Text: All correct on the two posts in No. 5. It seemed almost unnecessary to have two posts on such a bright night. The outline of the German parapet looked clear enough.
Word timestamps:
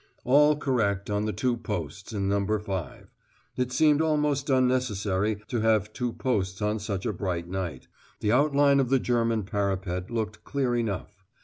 All 0.23 0.55
correct 0.55 1.11
on 1.11 1.25
the 1.25 1.31
two 1.31 1.55
posts 1.57 2.11
in 2.11 2.27
No. 2.27 2.43
5. 2.57 3.11
It 3.55 3.71
seemed 3.71 4.01
almost 4.01 4.49
unnecessary 4.49 5.35
to 5.47 5.61
have 5.61 5.93
two 5.93 6.13
posts 6.13 6.59
on 6.59 6.79
such 6.79 7.05
a 7.05 7.13
bright 7.13 7.47
night. 7.47 7.87
The 8.19 8.31
outline 8.31 8.79
of 8.79 8.89
the 8.89 8.97
German 8.97 9.43
parapet 9.43 10.09
looked 10.09 10.43
clear 10.43 10.75
enough. 10.75 11.23